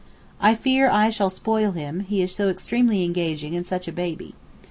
I 0.39 0.55
fear 0.55 0.89
I 0.89 1.11
shall 1.11 1.29
spoil 1.29 1.73
him, 1.73 1.99
he 1.99 2.23
is 2.23 2.33
so 2.33 2.49
extremely 2.49 3.03
engaging 3.03 3.55
and 3.55 3.63
such 3.67 3.87
a 3.87 3.91
baby. 3.91 4.33